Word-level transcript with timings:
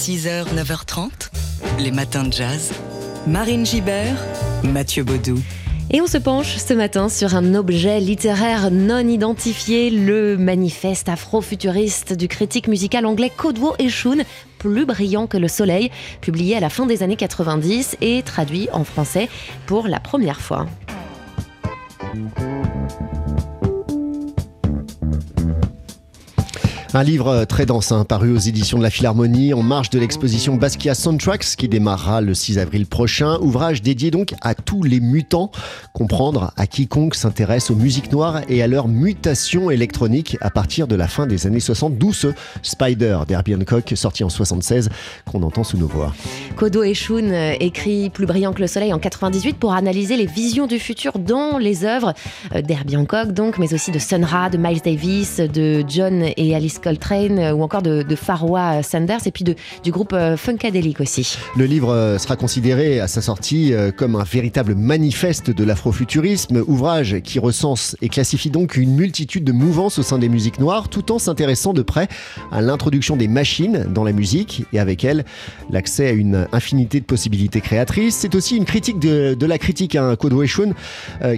6h, 0.00 0.54
9h30, 0.54 1.10
les 1.78 1.90
matins 1.90 2.24
de 2.24 2.32
jazz. 2.32 2.72
Marine 3.26 3.66
Gibert, 3.66 4.16
Mathieu 4.64 5.04
Baudou. 5.04 5.38
Et 5.90 6.00
on 6.00 6.06
se 6.06 6.16
penche 6.16 6.56
ce 6.56 6.72
matin 6.72 7.10
sur 7.10 7.34
un 7.34 7.54
objet 7.54 8.00
littéraire 8.00 8.70
non 8.70 9.06
identifié, 9.06 9.90
le 9.90 10.38
manifeste 10.38 11.10
afro-futuriste 11.10 12.14
du 12.14 12.28
critique 12.28 12.66
musical 12.66 13.04
anglais 13.04 13.30
Codwo 13.36 13.74
Eshun, 13.78 14.24
plus 14.58 14.86
brillant 14.86 15.26
que 15.26 15.36
le 15.36 15.48
soleil, 15.48 15.90
publié 16.22 16.56
à 16.56 16.60
la 16.60 16.70
fin 16.70 16.86
des 16.86 17.02
années 17.02 17.16
90 17.16 17.98
et 18.00 18.22
traduit 18.22 18.70
en 18.72 18.84
français 18.84 19.28
pour 19.66 19.86
la 19.86 20.00
première 20.00 20.40
fois. 20.40 20.66
Un 26.92 27.04
livre 27.04 27.28
euh, 27.28 27.44
très 27.44 27.66
dense, 27.66 27.92
hein, 27.92 28.04
paru 28.04 28.32
aux 28.32 28.38
éditions 28.38 28.76
de 28.76 28.82
la 28.82 28.90
Philharmonie, 28.90 29.54
en 29.54 29.62
marge 29.62 29.90
de 29.90 30.00
l'exposition 30.00 30.56
Basquiat 30.56 30.96
Soundtracks, 30.96 31.54
qui 31.56 31.68
démarrera 31.68 32.20
le 32.20 32.34
6 32.34 32.58
avril 32.58 32.84
prochain. 32.84 33.38
Ouvrage 33.42 33.80
dédié 33.80 34.10
donc 34.10 34.34
à 34.40 34.56
tous 34.56 34.82
les 34.82 34.98
mutants, 34.98 35.52
comprendre 35.92 36.52
à 36.56 36.66
quiconque 36.66 37.14
s'intéresse 37.14 37.70
aux 37.70 37.76
musiques 37.76 38.10
noires 38.10 38.40
et 38.48 38.60
à 38.60 38.66
leur 38.66 38.88
mutation 38.88 39.70
électronique 39.70 40.36
à 40.40 40.50
partir 40.50 40.88
de 40.88 40.96
la 40.96 41.06
fin 41.06 41.28
des 41.28 41.46
années 41.46 41.60
60, 41.60 41.96
d'où 41.96 42.12
ce 42.12 42.28
Spider 42.62 43.20
d'Herbie 43.28 43.54
Hancock, 43.54 43.92
sorti 43.94 44.24
en 44.24 44.28
76, 44.28 44.88
qu'on 45.30 45.44
entend 45.44 45.62
sous 45.62 45.78
nos 45.78 45.86
voix. 45.86 46.12
Kodo 46.56 46.82
Eshun 46.82 47.30
euh, 47.30 47.54
écrit 47.60 48.10
Plus 48.10 48.26
brillant 48.26 48.52
que 48.52 48.62
le 48.62 48.66
soleil 48.66 48.92
en 48.92 48.98
98 48.98 49.58
pour 49.58 49.74
analyser 49.74 50.16
les 50.16 50.26
visions 50.26 50.66
du 50.66 50.80
futur 50.80 51.20
dans 51.20 51.56
les 51.58 51.84
œuvres 51.84 52.14
euh, 52.52 52.62
d'Herbie 52.62 52.96
Hancock, 52.96 53.30
donc, 53.30 53.58
mais 53.58 53.72
aussi 53.74 53.92
de 53.92 54.00
Sun 54.00 54.24
Ra, 54.24 54.50
de 54.50 54.58
Miles 54.58 54.80
Davis, 54.84 55.36
de 55.36 55.84
John 55.86 56.24
et 56.36 56.56
Alice 56.56 56.79
Coltrane 56.80 57.38
euh, 57.38 57.52
ou 57.52 57.62
encore 57.62 57.82
de, 57.82 58.02
de 58.02 58.16
Sanders 58.82 59.26
et 59.26 59.30
puis 59.30 59.44
de, 59.44 59.54
du 59.82 59.90
groupe 59.90 60.12
euh, 60.12 60.36
Funkadelic 60.36 61.00
aussi. 61.00 61.36
Le 61.56 61.64
livre 61.64 61.92
euh, 61.92 62.18
sera 62.18 62.36
considéré 62.36 63.00
à 63.00 63.08
sa 63.08 63.22
sortie 63.22 63.72
comme 63.96 64.16
un 64.16 64.24
véritable 64.24 64.74
manifeste 64.74 65.50
de 65.50 65.64
l'afrofuturisme, 65.64 66.62
ouvrage 66.66 67.20
qui 67.20 67.38
recense 67.38 67.96
et 68.02 68.08
classifie 68.08 68.50
donc 68.50 68.76
une 68.76 68.94
multitude 68.94 69.44
de 69.44 69.52
mouvances 69.52 69.98
au 69.98 70.02
sein 70.02 70.18
des 70.18 70.28
musiques 70.28 70.58
noires, 70.58 70.88
tout 70.88 71.12
en 71.12 71.18
s'intéressant 71.18 71.72
de 71.72 71.82
près 71.82 72.08
à 72.52 72.60
l'introduction 72.60 73.16
des 73.16 73.28
machines 73.28 73.86
dans 73.92 74.04
la 74.04 74.12
musique 74.12 74.64
et 74.72 74.78
avec 74.78 75.04
elle 75.04 75.24
l'accès 75.70 76.08
à 76.08 76.12
une 76.12 76.46
infinité 76.52 77.00
de 77.00 77.04
possibilités 77.04 77.60
créatrices. 77.60 78.16
C'est 78.16 78.34
aussi 78.34 78.56
une 78.56 78.64
critique 78.64 78.98
de, 78.98 79.46
la 79.46 79.58
critique 79.58 79.96
à 79.96 80.04
un 80.04 80.16
Eshun, 80.42 80.72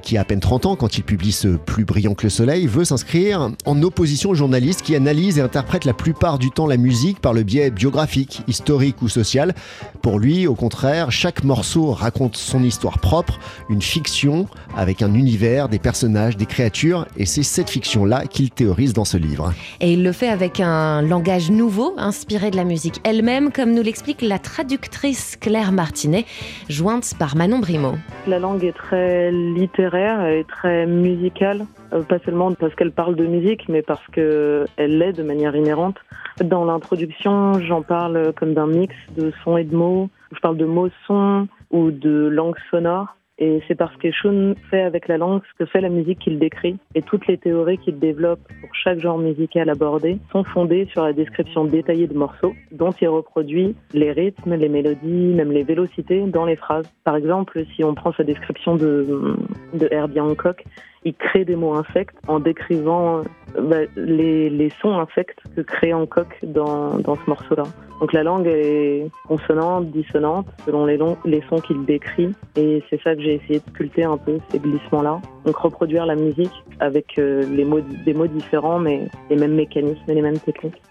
qui 0.03 0.16
a 0.16 0.20
à 0.20 0.25
peine 0.25 0.41
30 0.41 0.66
ans 0.66 0.77
quand 0.77 0.98
il 0.98 1.03
publie 1.03 1.33
ce 1.33 1.48
Plus 1.48 1.84
brillant 1.84 2.14
que 2.14 2.25
le 2.25 2.31
soleil, 2.31 2.66
veut 2.66 2.84
s'inscrire 2.84 3.50
en 3.64 3.83
opposition 3.83 4.31
aux 4.31 4.34
journalistes 4.34 4.83
qui 4.83 4.94
analysent 4.94 5.31
et 5.38 5.41
interprète 5.41 5.84
la 5.84 5.94
plupart 5.94 6.38
du 6.38 6.50
temps 6.50 6.66
la 6.66 6.77
musique 6.77 7.20
par 7.20 7.33
le 7.33 7.42
biais 7.42 7.70
biographique, 7.70 8.42
historique 8.48 9.02
ou 9.02 9.08
social. 9.08 9.55
Pour 10.02 10.19
lui, 10.19 10.47
au 10.47 10.55
contraire, 10.55 11.11
chaque 11.11 11.44
morceau 11.44 11.92
raconte 11.92 12.36
son 12.36 12.62
histoire 12.62 12.98
propre, 12.98 13.38
une 13.69 13.83
fiction 13.83 14.47
avec 14.77 15.03
un 15.03 15.14
univers, 15.14 15.69
des 15.69 15.78
personnages, 15.78 16.36
des 16.36 16.47
créatures, 16.47 17.06
et 17.16 17.27
c'est 17.27 17.42
cette 17.42 17.70
fiction-là 17.70 18.27
qu'il 18.27 18.50
théorise 18.50 18.92
dans 18.92 19.05
ce 19.05 19.16
livre. 19.16 19.53
Et 19.80 19.92
il 19.92 20.03
le 20.03 20.12
fait 20.12 20.28
avec 20.28 20.60
un 20.60 21.03
langage 21.03 21.50
nouveau, 21.50 21.94
inspiré 21.98 22.50
de 22.50 22.56
la 22.56 22.64
musique 22.64 23.00
elle-même, 23.05 23.53
comme 23.53 23.72
nous 23.72 23.83
l'explique 23.83 24.22
la 24.22 24.38
traductrice 24.38 25.36
Claire 25.41 25.72
Martinet, 25.72 26.25
jointe 26.69 27.14
par 27.19 27.36
Manon 27.36 27.58
Brimaud. 27.58 27.97
La 28.27 28.38
langue 28.38 28.64
est 28.64 28.77
très 28.77 29.30
littéraire 29.30 30.27
et 30.27 30.44
très 30.48 30.86
musicale. 30.86 31.66
Euh, 31.92 32.02
pas 32.02 32.18
seulement 32.20 32.52
parce 32.52 32.74
qu'elle 32.74 32.92
parle 32.92 33.16
de 33.16 33.26
musique, 33.26 33.68
mais 33.68 33.82
parce 33.82 34.06
qu'elle 34.08 34.66
l'est 34.76 35.12
de 35.12 35.22
manière 35.22 35.54
inhérente. 35.54 35.96
Dans 36.42 36.64
l'introduction, 36.64 37.60
j'en 37.60 37.82
parle 37.82 38.32
comme 38.34 38.54
d'un 38.54 38.66
mix 38.66 38.94
de 39.16 39.32
sons 39.44 39.56
et 39.56 39.64
de 39.64 39.76
mots. 39.76 40.08
Je 40.34 40.40
parle 40.40 40.56
de 40.56 40.64
mots-sons 40.64 41.48
ou 41.70 41.90
de 41.90 42.28
langue 42.28 42.56
sonore. 42.70 43.16
Et 43.38 43.60
c'est 43.66 43.74
parce 43.74 43.96
qu'Eshun 43.96 44.54
fait 44.70 44.82
avec 44.82 45.08
la 45.08 45.18
langue 45.18 45.40
ce 45.50 45.64
que 45.64 45.68
fait 45.68 45.80
la 45.80 45.88
musique 45.88 46.20
qu'il 46.20 46.38
décrit. 46.38 46.76
Et 46.94 47.02
toutes 47.02 47.26
les 47.26 47.38
théories 47.38 47.78
qu'il 47.78 47.98
développe 47.98 48.41
pour 48.60 48.75
chaque 48.75 49.00
genre 49.00 49.19
musical 49.19 49.69
abordé 49.69 50.19
sont 50.31 50.44
fondées 50.44 50.86
sur 50.92 51.02
la 51.02 51.12
description 51.12 51.64
détaillée 51.64 52.06
de 52.06 52.14
morceaux, 52.14 52.54
dont 52.70 52.92
il 53.00 53.08
reproduit 53.08 53.75
les 53.94 54.12
rythmes, 54.12 54.54
les 54.54 54.69
mélodies, 54.69 55.34
même 55.34 55.50
les 55.50 55.64
vélocités 55.64 56.20
dans 56.20 56.44
les 56.44 56.56
phrases. 56.56 56.88
Par 57.04 57.16
exemple, 57.16 57.64
si 57.75 57.82
on 57.82 57.94
prend 57.94 58.12
sa 58.12 58.22
description 58.22 58.76
de, 58.76 59.34
de 59.75 59.88
Herbie 59.91 60.20
Hancock, 60.20 60.64
il 61.04 61.14
crée 61.14 61.44
des 61.44 61.56
mots 61.56 61.74
insectes 61.74 62.16
en 62.28 62.40
décrivant 62.40 63.22
bah, 63.58 63.78
les, 63.96 64.50
les, 64.50 64.70
sons 64.80 64.98
insectes 64.98 65.38
que 65.56 65.60
crée 65.60 65.92
Hancock 65.92 66.38
dans, 66.42 66.98
dans 66.98 67.16
ce 67.16 67.28
morceau-là. 67.28 67.64
Donc 68.00 68.12
la 68.12 68.22
langue 68.22 68.46
est 68.46 69.06
consonante, 69.28 69.90
dissonante, 69.90 70.46
selon 70.64 70.86
les, 70.86 70.96
longs, 70.96 71.16
les 71.24 71.42
sons 71.48 71.60
qu'il 71.60 71.84
décrit. 71.84 72.34
Et 72.56 72.82
c'est 72.90 73.00
ça 73.02 73.14
que 73.14 73.22
j'ai 73.22 73.34
essayé 73.34 73.60
de 73.60 73.70
sculpter 73.70 74.04
un 74.04 74.16
peu, 74.16 74.38
ces 74.50 74.58
glissements-là. 74.58 75.20
Donc 75.44 75.56
reproduire 75.56 76.06
la 76.06 76.16
musique 76.16 76.52
avec 76.80 77.19
euh, 77.19 77.44
les 77.46 77.64
mots, 77.64 77.80
des 77.80 78.14
mots 78.14 78.26
différents, 78.26 78.78
mais 78.78 79.08
les 79.30 79.36
mêmes 79.36 79.54
mécanismes 79.54 80.02
et 80.08 80.14
les 80.14 80.22
mêmes 80.22 80.38
techniques. 80.38 80.82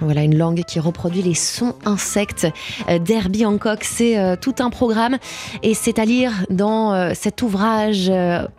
Voilà 0.00 0.22
une 0.22 0.36
langue 0.36 0.62
qui 0.64 0.78
reproduit 0.78 1.22
les 1.22 1.34
sons 1.34 1.74
insectes 1.84 2.46
euh, 2.88 2.98
d'Herbie 2.98 3.44
Hancock. 3.44 3.82
C'est 3.82 4.18
euh, 4.18 4.36
tout 4.36 4.54
un 4.60 4.70
programme 4.70 5.18
et 5.62 5.74
c'est 5.74 5.98
à 5.98 6.04
lire 6.04 6.32
dans 6.50 6.92
euh, 6.92 7.12
cet 7.14 7.42
ouvrage 7.42 8.10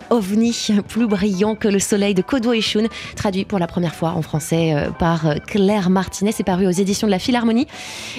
OVNI, 0.10 0.82
plus 0.88 1.08
brillant 1.08 1.56
que 1.56 1.68
le 1.68 1.80
soleil 1.80 2.14
de 2.14 2.22
Kodo 2.22 2.52
Eshun, 2.52 2.88
traduit 3.16 3.46
pour 3.46 3.60
la 3.60 3.68
première 3.68 3.96
fois 3.96 4.12
en 4.12 4.22
français 4.22 4.76
par 5.00 5.36
Claire 5.48 5.90
Martinet. 5.90 6.32
C'est 6.32 6.44
paru 6.44 6.68
aux 6.68 6.72
éditions 6.72 7.08
de 7.08 7.12
la 7.12 7.20
Philharmonie 7.20 7.68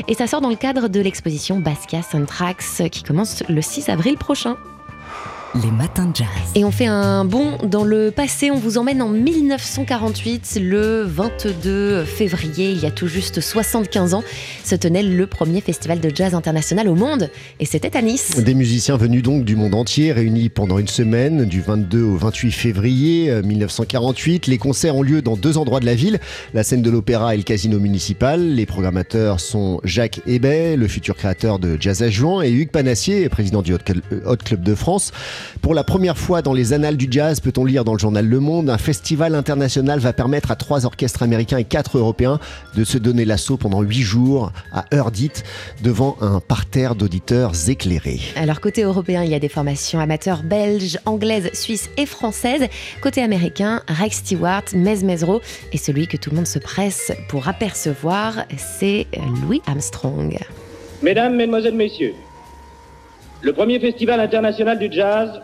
et 0.09 0.15
ça 0.15 0.27
sort 0.27 0.41
dans 0.41 0.49
le 0.49 0.57
cadre 0.57 0.89
de 0.89 1.01
l'exposition 1.01 1.59
Basquiat 1.59 2.03
Soundtracks 2.03 2.91
qui 2.91 3.03
commence 3.03 3.43
le 3.49 3.61
6 3.61 3.89
avril 3.89 4.17
prochain. 4.17 4.57
Les 5.57 5.71
matins 5.73 6.07
de 6.07 6.15
jazz. 6.15 6.29
Et 6.55 6.65
on 6.65 6.71
fait 6.71 6.87
un 6.87 7.25
bond 7.25 7.59
dans 7.65 7.83
le 7.83 8.13
passé. 8.13 8.53
On 8.53 8.57
vous 8.57 8.79
emmène 8.79 9.03
en 9.03 9.09
1948, 9.09 10.61
le 10.63 11.03
22 11.03 12.05
février, 12.05 12.71
il 12.71 12.79
y 12.79 12.87
a 12.87 12.93
tout 12.93 13.09
juste 13.09 13.41
75 13.41 14.15
ans, 14.15 14.23
se 14.65 14.77
tenait 14.77 15.03
le 15.03 15.27
premier 15.27 15.61
festival 15.61 15.99
de 15.99 16.09
jazz 16.15 16.37
international 16.37 16.89
au 16.89 16.95
monde. 16.95 17.31
Et 17.59 17.65
c'était 17.65 17.97
à 17.97 18.03
Nice. 18.03 18.37
Des 18.37 18.55
musiciens 18.55 18.97
venus 18.97 19.25
donc 19.25 19.45
du 19.45 19.57
monde 19.57 19.75
entier, 19.75 20.13
réunis 20.13 20.51
pendant 20.51 20.79
une 20.79 20.87
semaine, 20.87 21.45
du 21.47 21.61
22 21.61 22.01
au 22.01 22.17
28 22.17 22.53
février 22.53 23.43
1948. 23.43 24.47
Les 24.47 24.59
concerts 24.59 24.95
ont 24.95 25.03
lieu 25.03 25.21
dans 25.21 25.37
deux 25.37 25.59
endroits 25.59 25.81
de 25.81 25.87
la 25.87 25.97
ville, 25.97 26.21
la 26.55 26.63
scène 26.63 26.83
de 26.83 26.91
l'opéra 26.91 27.35
et 27.35 27.39
le 27.39 27.43
casino 27.43 27.81
municipal. 27.81 28.55
Les 28.55 28.67
programmateurs 28.67 29.41
sont 29.41 29.81
Jacques 29.83 30.21
Hébet, 30.29 30.77
le 30.77 30.87
futur 30.87 31.17
créateur 31.17 31.59
de 31.59 31.77
Jazz 31.81 32.05
à 32.05 32.09
Juan, 32.09 32.45
et 32.45 32.53
Hugues 32.53 32.71
Panassier, 32.71 33.29
président 33.29 33.63
du 33.63 33.75
Hot 33.75 34.37
Club 34.45 34.63
de 34.63 34.75
France. 34.77 35.11
Pour 35.63 35.75
la 35.75 35.85
première 35.85 36.19
fois 36.19 36.43
dans 36.43 36.53
les 36.53 36.73
annales 36.73 36.97
du 36.97 37.09
jazz, 37.11 37.41
peut-on 37.41 37.65
lire 37.65 37.85
dans 37.85 37.93
le 37.93 37.99
journal 37.99 38.27
Le 38.27 38.41
Monde, 38.41 38.71
un 38.71 38.79
festival 38.79 39.35
international 39.35 39.99
va 39.99 40.13
permettre 40.13 40.51
à 40.51 40.57
trois 40.57 40.87
orchestres 40.87 41.23
américains 41.23 41.59
et 41.59 41.65
quatre 41.65 41.99
européens 41.99 42.39
de 42.75 42.85
se 42.85 42.99
donner 42.99 43.25
l'assaut 43.25 43.57
pendant 43.57 43.83
huit 43.83 44.03
jours 44.03 44.53
à 44.73 44.85
heure 44.95 45.11
dite 45.11 45.45
devant 45.83 46.17
un 46.21 46.41
parterre 46.41 46.95
d'auditeurs 46.95 47.53
éclairés. 47.69 48.21
Alors 48.37 48.61
côté 48.61 48.83
européen, 48.83 49.23
il 49.25 49.31
y 49.31 49.35
a 49.35 49.39
des 49.39 49.49
formations 49.49 50.01
amateurs 50.01 50.43
belges, 50.43 50.99
anglaises, 51.07 51.51
suisses 51.53 51.91
et 51.97 52.07
françaises. 52.07 52.67
Côté 53.01 53.23
américain, 53.23 53.83
Rex 53.89 54.19
Stewart, 54.19 54.65
Mez 54.75 55.03
Mezro 55.03 55.41
et 55.73 55.79
celui 55.79 56.07
que 56.07 56.17
tout 56.17 56.31
le 56.31 56.37
monde 56.37 56.47
se 56.47 56.59
presse 56.59 57.13
pour 57.29 57.49
apercevoir, 57.49 58.45
c'est 58.57 59.07
Louis 59.43 59.63
Armstrong. 59.67 60.37
Mesdames, 61.03 61.37
Mesdemoiselles, 61.37 61.75
Messieurs, 61.75 62.15
le 63.43 63.53
premier 63.53 63.81
festival 63.81 64.21
international 64.21 64.79
du 64.79 64.93
jazz, 64.93 65.41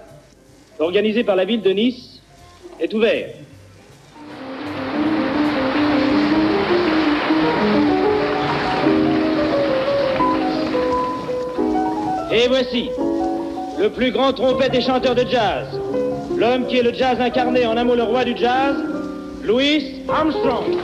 organisé 0.78 1.24
par 1.24 1.36
la 1.36 1.44
ville 1.44 1.62
de 1.62 1.70
Nice, 1.70 2.20
est 2.78 2.92
ouvert. 2.92 3.28
Et 12.32 12.48
voici 12.48 12.90
le 13.78 13.88
plus 13.88 14.10
grand 14.10 14.32
trompette 14.32 14.74
et 14.74 14.82
chanteur 14.82 15.14
de 15.14 15.24
jazz, 15.26 15.66
l'homme 16.36 16.66
qui 16.66 16.78
est 16.78 16.82
le 16.82 16.92
jazz 16.92 17.18
incarné, 17.20 17.66
en 17.66 17.76
un 17.76 17.84
mot 17.84 17.94
le 17.94 18.02
roi 18.02 18.24
du 18.24 18.36
jazz, 18.36 18.76
Louis 19.42 20.02
Armstrong. 20.08 20.76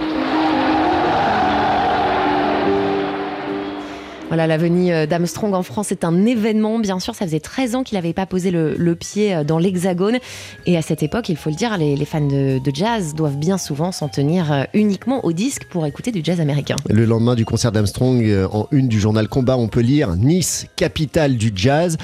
Voilà, 4.32 4.46
la 4.46 4.56
venue 4.56 5.06
d'Armstrong 5.06 5.52
en 5.52 5.62
France 5.62 5.92
est 5.92 6.04
un 6.04 6.24
événement. 6.24 6.78
Bien 6.78 6.98
sûr, 7.00 7.14
ça 7.14 7.26
faisait 7.26 7.38
13 7.38 7.74
ans 7.74 7.82
qu'il 7.82 7.98
n'avait 7.98 8.14
pas 8.14 8.24
posé 8.24 8.50
le, 8.50 8.94
pied 8.94 9.44
dans 9.46 9.58
l'Hexagone. 9.58 10.20
Et 10.64 10.78
à 10.78 10.80
cette 10.80 11.02
époque, 11.02 11.28
il 11.28 11.36
faut 11.36 11.50
le 11.50 11.54
dire, 11.54 11.76
les, 11.76 12.02
fans 12.06 12.26
de, 12.26 12.60
jazz 12.72 13.14
doivent 13.14 13.36
bien 13.36 13.58
souvent 13.58 13.92
s'en 13.92 14.08
tenir 14.08 14.66
uniquement 14.72 15.22
au 15.26 15.32
disque 15.32 15.66
pour 15.66 15.84
écouter 15.84 16.12
du 16.12 16.22
jazz 16.24 16.40
américain. 16.40 16.76
Le 16.88 17.04
lendemain 17.04 17.34
du 17.34 17.44
concert 17.44 17.72
d'Armstrong, 17.72 18.24
en 18.50 18.68
une 18.70 18.88
du 18.88 18.98
journal 18.98 19.28
Combat, 19.28 19.58
on 19.58 19.68
peut 19.68 19.80
lire 19.80 20.16
Nice, 20.16 20.66
capitale 20.76 21.36
du 21.36 21.52
jazz. 21.54 21.98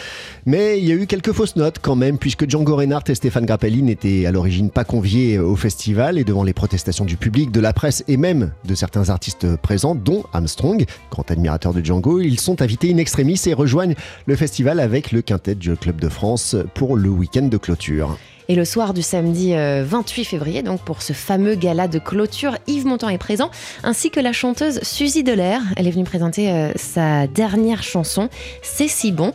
Mais 0.49 0.79
il 0.79 0.89
y 0.89 0.93
a 0.93 0.95
eu 0.95 1.07
quelques 1.07 1.33
fausses 1.33 1.57
notes 1.57 1.77
quand 1.79 1.95
même, 1.95 2.17
puisque 2.17 2.49
Django 2.49 2.75
Reinhardt 2.75 3.05
et 3.11 3.15
Stéphane 3.15 3.45
Grappelli 3.45 3.83
n'étaient 3.83 4.25
à 4.25 4.33
l'origine 4.33 4.71
pas 4.71 4.83
conviés 4.83 5.39
au 5.39 5.57
festival 5.57 6.17
et 6.17 6.25
devant 6.25 6.43
les 6.43 6.55
protestations 6.55 7.05
du 7.05 7.19
public, 7.19 7.51
de 7.51 7.61
la 7.61 7.75
presse 7.75 8.03
et 8.09 8.17
même 8.17 8.53
de 8.65 8.75
certains 8.75 9.11
artistes 9.11 9.57
présents, 9.57 9.95
dont 9.95 10.25
Armstrong, 10.33 10.87
grand 11.11 11.31
admirateur 11.31 11.75
de 11.75 11.85
Django, 11.85 12.21
ils 12.21 12.41
sont 12.41 12.63
invités 12.63 12.91
in 12.91 12.97
extremis 12.97 13.39
et 13.45 13.53
rejoignent 13.53 13.95
le 14.25 14.37
festival 14.37 14.81
avec 14.81 15.13
le 15.13 15.21
quintet 15.21 15.55
du 15.55 15.77
Club 15.77 16.01
de 16.01 16.09
France 16.09 16.57
pour 16.73 16.97
le 16.97 17.11
week-end 17.11 17.49
de 17.49 17.59
clôture. 17.59 18.17
Et 18.49 18.55
le 18.55 18.65
soir 18.65 18.95
du 18.95 19.03
samedi 19.03 19.53
28 19.53 19.55
euh, 19.55 20.25
février, 20.25 20.63
donc 20.63 20.81
pour 20.81 21.03
ce 21.03 21.13
fameux 21.13 21.57
gala 21.57 21.89
de 21.89 21.99
clôture, 21.99 22.57
Yves 22.67 22.87
Montand 22.87 23.11
est 23.11 23.19
présent, 23.19 23.51
ainsi 23.83 24.11
que 24.11 24.21
la 24.21 24.33
chanteuse 24.33 24.81
Suzy 24.83 25.23
Delair. 25.23 25.61
Elle 25.77 25.87
est 25.87 25.91
venue 25.91 26.05
présenter 26.05 26.51
euh, 26.51 26.73
sa 26.75 27.27
dernière 27.27 27.83
chanson, 27.83 28.31
C'est 28.63 28.89
si 28.89 29.13
bon. 29.13 29.35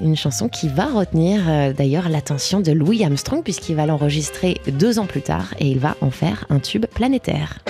Une 0.00 0.16
chanson 0.16 0.48
qui 0.48 0.68
va 0.68 0.86
retenir 0.86 1.48
euh, 1.48 1.72
d'ailleurs 1.72 2.08
l'attention 2.08 2.60
de 2.60 2.72
Louis 2.72 3.04
Armstrong 3.04 3.42
puisqu'il 3.42 3.76
va 3.76 3.86
l'enregistrer 3.86 4.60
deux 4.66 4.98
ans 4.98 5.06
plus 5.06 5.22
tard 5.22 5.54
et 5.58 5.68
il 5.68 5.78
va 5.78 5.96
en 6.00 6.10
faire 6.10 6.46
un 6.50 6.58
tube 6.58 6.86
planétaire. 6.86 7.60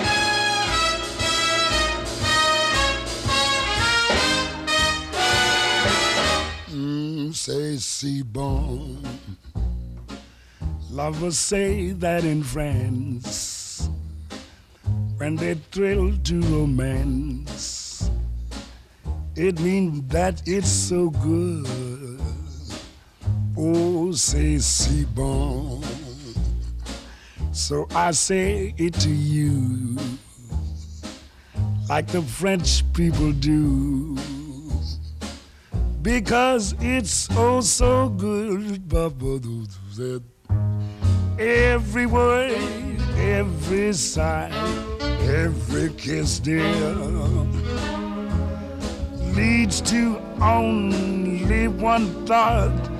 Mm, 6.72 7.30
bon. 8.24 8.96
Lovers 10.94 11.36
say 11.36 11.90
that 11.90 12.22
in 12.22 12.44
France, 12.44 13.88
when 15.18 15.34
they 15.34 15.54
thrill 15.72 16.16
to 16.22 16.40
romance, 16.40 18.08
it 19.34 19.58
means 19.58 20.06
that 20.12 20.40
it's 20.46 20.68
so 20.68 21.10
good. 21.10 21.83
Oh, 23.56 24.10
c'est 24.12 24.58
si 24.58 25.04
bon. 25.14 25.80
So 27.52 27.86
I 27.94 28.10
say 28.10 28.74
it 28.76 28.94
to 28.94 29.08
you, 29.08 29.96
like 31.88 32.08
the 32.08 32.20
French 32.22 32.82
people 32.94 33.30
do, 33.30 34.16
because 36.02 36.74
it's 36.80 37.28
oh 37.36 37.60
so 37.60 38.08
good. 38.08 38.82
Every 41.38 42.06
word, 42.06 42.58
every 43.16 43.92
sigh, 43.92 44.50
every 45.22 45.90
kiss, 45.90 46.40
dear, 46.40 46.64
leads 49.36 49.80
to 49.82 50.20
only 50.40 51.68
one 51.68 52.26
thought 52.26 52.93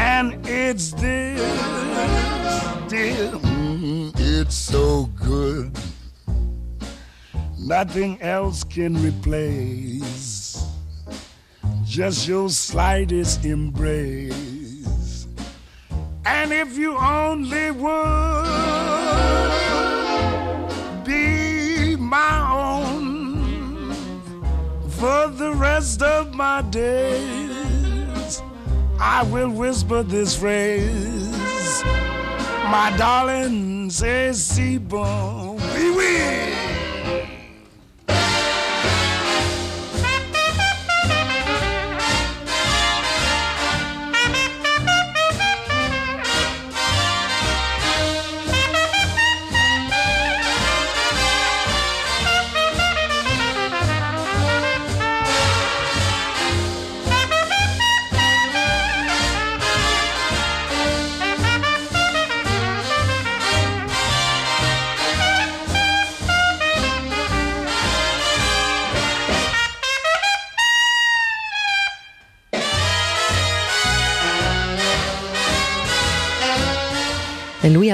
and 0.00 0.34
it's 0.46 0.92
this, 0.92 1.40
dear, 2.88 3.32
mm, 3.32 4.10
it's 4.16 4.54
so 4.54 5.10
good. 5.14 5.70
Nothing 7.58 8.20
else 8.22 8.64
can 8.64 8.96
replace 9.04 10.64
just 11.84 12.26
your 12.26 12.48
slightest 12.48 13.44
embrace. 13.44 15.26
And 16.24 16.50
if 16.52 16.78
you 16.78 16.96
only 16.96 17.70
would 17.70 18.44
be 21.04 21.96
my 21.96 22.34
own 22.50 23.92
for 24.88 25.28
the 25.28 25.52
rest 25.54 26.00
of 26.00 26.34
my 26.34 26.62
days 26.62 27.49
I 29.02 29.22
will 29.24 29.48
whisper 29.50 30.02
this 30.02 30.36
phrase. 30.36 31.82
My 32.70 32.94
darling 32.98 33.90
says, 33.90 34.44
si 34.44 34.78
bon, 34.78 35.56
oui, 35.56 36.59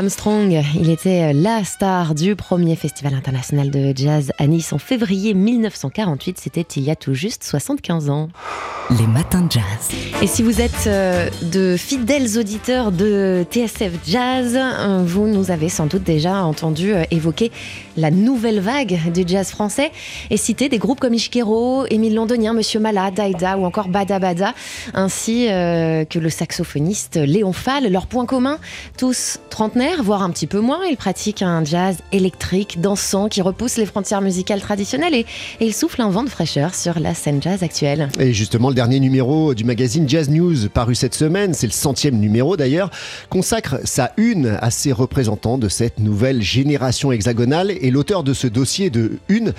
Armstrong, 0.07 0.63
il 0.77 0.89
était 0.89 1.33
la 1.33 1.65
star 1.65 2.15
du 2.15 2.37
premier 2.37 2.77
festival 2.77 3.13
international 3.13 3.73
de 3.73 3.93
jazz 3.93 4.31
à 4.39 4.47
Nice 4.47 4.73
en 4.73 4.79
février 4.79 5.35
1948. 5.35 6.39
C'était 6.39 6.61
il 6.61 6.85
y 6.85 6.93
a 6.93 6.95
tout 6.95 7.15
juste 7.15 7.43
75 7.43 8.09
ans. 8.09 8.29
Les 8.97 9.07
matins 9.09 9.41
de 9.41 9.51
jazz. 9.51 9.65
Et 10.23 10.29
si 10.29 10.45
vous 10.45 10.61
êtes 10.61 10.87
euh, 10.87 11.29
de 11.43 11.77
fidèles 11.77 12.39
auditeurs 12.39 12.93
de 12.93 13.45
TSF 13.51 13.95
Jazz, 14.07 14.57
euh, 14.57 15.03
vous 15.05 15.27
nous 15.27 15.51
avez 15.51 15.69
sans 15.69 15.87
doute 15.87 16.05
déjà 16.05 16.45
entendu 16.45 16.95
euh, 16.95 17.03
évoquer 17.11 17.51
la 17.97 18.13
nouvelle 18.13 18.61
vague 18.61 19.13
du 19.13 19.25
jazz 19.27 19.51
français 19.51 19.91
et 20.31 20.37
citer 20.37 20.69
des 20.69 20.79
groupes 20.79 21.01
comme 21.01 21.15
Ishkero, 21.15 21.87
Émile 21.91 22.15
Londonien, 22.15 22.53
Monsieur 22.53 22.79
Mala, 22.79 23.11
Daïda 23.11 23.59
ou 23.59 23.65
encore 23.65 23.89
Bada 23.89 24.21
Bada, 24.21 24.55
ainsi 24.95 25.47
que 25.47 26.19
le 26.19 26.31
saxophoniste 26.31 27.17
Léon 27.17 27.53
Fall. 27.53 27.91
Leur 27.91 28.07
point 28.07 28.27
commun, 28.27 28.59
tous 28.99 29.41
trentenaires, 29.51 29.96
voire 30.03 30.23
un 30.23 30.31
petit 30.31 30.47
peu 30.47 30.61
moins, 30.61 30.85
ils 30.85 30.97
pratiquent 30.97 31.43
un 31.43 31.65
jazz 31.65 31.99
électrique, 32.13 32.81
dansant, 32.81 33.29
qui 33.29 33.43
repousse 33.43 33.77
les 33.77 33.87
frontières 33.87 34.21
musicales 34.21 34.61
traditionnelles 34.61 35.15
et, 35.15 35.27
et 35.61 35.67
ils 35.67 35.75
soufflent 35.75 36.03
un 36.03 36.11
vent 36.11 36.25
de 36.25 36.29
fraîcheur 36.29 36.75
sur 36.75 36.99
la 36.99 37.15
scène 37.15 37.43
jazz 37.43 37.63
actuelle. 37.63 38.09
Et 38.19 38.33
justement, 38.33 38.71
dernier 38.77 39.01
numéro 39.01 39.55
du 39.55 39.65
magazine 39.65 40.09
Jazz 40.09 40.29
News 40.29 40.69
paru 40.73 40.95
cette 40.95 41.15
semaine, 41.15 41.55
c'est 41.55 41.67
le 41.67 41.73
centième 41.73 42.19
numéro 42.19 42.57
d'ailleurs, 42.57 42.91
consacre 43.31 43.77
sa 43.85 44.13
une 44.17 44.59
à 44.61 44.71
ces 44.71 44.93
représentants 44.93 45.59
de 45.59 45.69
cette 45.69 45.99
nouvelle 45.99 46.43
génération 46.43 47.11
hexagonale 47.13 47.71
et 47.71 47.91
l'auteur 47.91 48.23
de 48.23 48.35
ce 48.35 48.47
dossier 48.47 48.91
de 48.91 49.19
une 49.29 49.55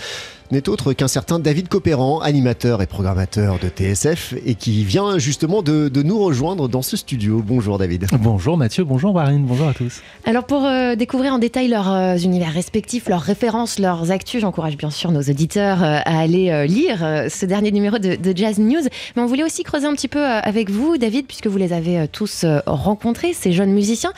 n'est 0.51 0.69
autre 0.69 0.93
qu'un 0.93 1.07
certain 1.07 1.39
David 1.39 1.67
Copéran, 1.67 2.19
animateur 2.19 2.81
et 2.81 2.85
programmateur 2.85 3.59
de 3.59 3.67
TSF, 3.67 4.33
et 4.45 4.55
qui 4.55 4.83
vient 4.83 5.17
justement 5.17 5.61
de, 5.61 5.91
nous 6.01 6.19
rejoindre 6.19 6.69
dans 6.69 6.81
ce 6.81 6.95
studio. 6.95 7.43
Bonjour 7.45 7.77
David. 7.77 8.05
Bonjour 8.19 8.57
Mathieu, 8.57 8.83
bonjour 8.83 9.13
Marine, 9.13 9.45
bonjour 9.45 9.67
à 9.67 9.73
tous. 9.73 10.01
Alors 10.25 10.45
pour 10.45 10.65
euh, 10.65 10.95
découvrir 10.95 11.33
en 11.33 11.39
détail 11.39 11.67
leurs 11.67 11.91
euh, 11.91 12.17
univers 12.17 12.53
respectifs, 12.53 13.09
leurs 13.09 13.21
références, 13.21 13.79
leurs 13.79 14.11
actus, 14.11 14.41
j'encourage 14.41 14.77
bien 14.77 14.89
sûr 14.89 15.11
nos 15.11 15.21
auditeurs 15.21 15.83
euh, 15.83 15.99
à 16.05 16.19
aller 16.19 16.67
lire 16.67 16.99
ce 17.29 17.45
dernier 17.45 17.71
numéro 17.71 17.97
de, 17.97 18.15
de, 18.15 18.37
Jazz 18.37 18.59
News. 18.59 18.83
Mais 19.15 19.21
on 19.21 19.25
voulait 19.25 19.43
aussi 19.43 19.63
creuser 19.63 19.87
un 19.87 19.93
petit 19.93 20.07
peu 20.07 20.23
avec 20.23 20.69
vous, 20.69 20.97
David, 20.97 21.25
puisque 21.25 21.47
vous 21.47 21.57
les 21.57 21.73
avez 21.73 22.07
tous 22.07 22.45
rencontrés, 22.65 23.33
ces 23.33 23.51
jeunes 23.51 23.71
musiciens. 23.71 24.13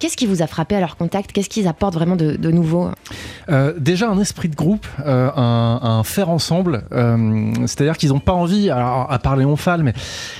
Qu'est-ce 0.00 0.16
qui 0.16 0.24
vous 0.24 0.40
a 0.40 0.46
frappé 0.46 0.74
à 0.76 0.80
leur 0.80 0.96
contact? 0.96 1.30
Qu'est-ce 1.30 1.50
qu'ils 1.50 1.68
apportent 1.68 1.92
vraiment 1.92 2.16
de, 2.16 2.50
nouveau? 2.50 2.88
Euh, 3.50 3.74
Déjà 3.78 4.08
un 4.08 4.18
esprit 4.18 4.48
de 4.48 4.56
groupe, 4.56 4.86
euh, 5.04 5.30
un, 5.36 6.02
faire 6.04 6.30
ensemble. 6.30 6.84
Euh, 6.92 7.52
c'est-à-dire 7.66 7.98
qu'ils 7.98 8.08
n'ont 8.08 8.18
pas 8.18 8.32
envie, 8.32 8.70
alors, 8.70 9.12
à 9.12 9.18
parler 9.18 9.44
en 9.44 9.56
Fall, 9.56 9.82
mais 9.82 9.92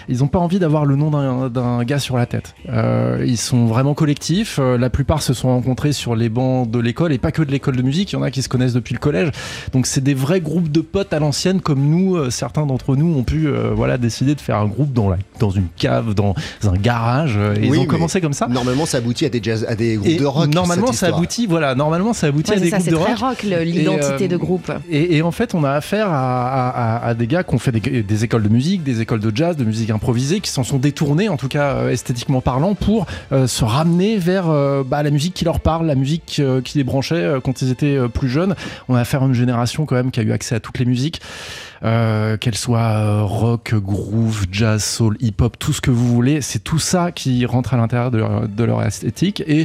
ils 0.09 0.21
n'ont 0.21 0.29
pas 0.29 0.39
envie 0.39 0.59
d'avoir 0.59 0.87
le 0.87 0.97
nom 0.97 1.11
d'un 1.51 1.85
gars 1.85 1.99
sur 1.99 2.17
la 2.17 2.25
tête. 2.25 2.55
ils 2.67 3.37
sont 3.37 3.67
vraiment 3.67 3.93
collectifs. 3.93 4.59
la 4.59 4.89
plupart 4.89 5.21
se 5.21 5.35
sont 5.35 5.49
rencontrés 5.49 5.93
sur 5.93 6.17
les 6.17 6.31
bancs 6.31 6.71
de 6.71 6.79
l'école 6.79 7.13
et 7.13 7.19
pas 7.19 7.31
que 7.31 7.43
de 7.43 7.51
l'école 7.51 7.77
de 7.77 7.83
musique. 7.83 8.13
Il 8.13 8.17
y 8.17 8.19
en 8.19 8.23
a 8.23 8.31
qui 8.31 8.41
se 8.41 8.49
connaissent 8.49 8.73
depuis 8.73 8.95
le 8.95 9.01
collège. 9.01 9.31
Donc 9.75 9.85
c'est 9.85 10.03
des 10.03 10.15
vrais 10.15 10.41
groupes 10.41 10.73
de 10.73 10.81
potes 10.81 11.13
à 11.13 11.19
l'ancienne, 11.19 11.61
comme 11.61 11.83
nous, 11.83 12.31
certains 12.31 12.65
d'entre 12.65 12.97
nous 12.97 13.15
ont 13.15 13.25
pu 13.25 13.47
voilà 13.75 13.99
décider 13.99 14.35
de 14.35 14.41
faire 14.41 14.57
un 14.57 14.69
groupe 14.69 14.95
dans, 14.95 15.11
la, 15.11 15.19
dans 15.39 15.51
une 15.51 15.69
cave, 15.77 16.15
dans 16.15 16.35
un 16.63 16.77
garage. 16.79 17.37
et 17.37 17.67
ils 17.67 17.79
ont 17.79 17.85
commencé 17.85 18.23
comme 18.23 18.33
ça. 18.33 18.47
Normalement, 18.49 18.87
ça 18.87 18.99
aboutit 18.99 19.27
à 19.27 19.29
des 19.29 19.50
jazz, 19.51 19.67
à 19.69 19.75
des 19.75 19.97
groupes 19.97 20.09
Et 20.09 20.17
de 20.17 20.25
rock. 20.27 20.49
normalement, 20.55 20.93
ça 20.93 21.09
aboutit, 21.09 21.47
voilà, 21.47 21.75
normalement, 21.75 22.13
ça 22.13 22.29
aboutit 22.29 22.51
Ouais, 22.51 22.57
à 22.57 22.59
c'est 22.59 22.65
des 22.65 22.71
ça, 22.71 22.77
groupes 22.79 22.85
c'est 22.87 22.91
de 22.93 22.97
très 22.97 23.15
rock. 23.15 23.21
rock, 23.41 23.43
le- 23.45 23.63
l'identité 23.63 24.23
Et, 24.23 24.25
euh, 24.25 24.29
de 24.29 24.37
groupe. 24.37 24.73
Et, 24.91 25.17
et 25.17 25.23
en 25.23 25.31
fait, 25.31 25.55
on 25.55 25.65
a 25.65 25.71
affaire 25.73 26.09
à, 26.09 26.49
à- 26.49 26.97
à- 26.97 27.07
à 27.09 27.15
des 27.15 27.27
gars 27.27 27.43
qui 27.43 27.55
ont 27.55 27.59
fait 27.59 27.73
des, 27.73 28.03
des 28.03 28.25
écoles 28.25 28.43
de 28.43 28.49
musique, 28.49 28.83
des 28.83 29.01
écoles 29.01 29.21
de 29.21 29.33
jazz, 29.35 29.57
de 29.57 29.65
musique 29.65 29.91
improvisée, 29.91 30.41
qui 30.41 30.51
s'en 30.51 30.65
sont 30.65 30.79
détournés, 30.79 31.29
en 31.29 31.37
tout 31.37 31.49
cas 31.49 31.75
euh, 31.75 31.91
esthétiquement 31.91 32.41
parlant, 32.41 32.75
pour 32.75 33.07
euh, 33.33 33.47
se 33.47 33.65
ramener 33.65 34.17
vers 34.19 34.49
euh, 34.49 34.83
bah, 34.87 35.03
la 35.03 35.11
musique 35.11 35.35
qui 35.35 35.45
leur 35.45 35.61
parle, 35.61 35.87
la 35.87 35.95
musique 35.95 36.37
euh, 36.41 36.61
qui 36.61 36.79
les 36.79 36.85
branchait 36.85 37.15
euh, 37.17 37.41
quand 37.41 37.63
ils 37.63 37.71
étaient 37.71 37.97
euh, 37.97 38.09
plus 38.09 38.29
jeunes. 38.29 38.55
On 38.89 38.95
a 38.95 39.01
affaire 39.01 39.23
à 39.23 39.27
une 39.27 39.35
génération 39.35 39.87
quand 39.87 39.95
même 39.97 40.11
qui 40.11 40.21
a 40.21 40.23
eu 40.23 40.33
accès 40.33 40.55
à 40.55 40.61
toutes 40.61 40.79
les 40.79 40.85
musiques. 40.85 41.21
Euh, 41.83 42.37
qu'elles 42.37 42.57
soient 42.59 42.79
euh, 42.81 43.23
rock, 43.23 43.73
groove, 43.75 44.45
jazz, 44.53 44.85
soul, 44.85 45.17
hip-hop, 45.19 45.57
tout 45.59 45.73
ce 45.73 45.81
que 45.81 45.91
vous 45.91 46.07
voulez, 46.15 46.43
c'est 46.43 46.59
tout 46.63 46.79
ça 46.79 47.11
qui 47.11 47.47
rentre 47.47 47.73
à 47.73 47.79
l'intérieur 47.79 48.11
de 48.11 48.19
leur, 48.19 48.47
de 48.47 48.65
leur 48.65 48.83
esthétique 48.83 49.43
et, 49.47 49.65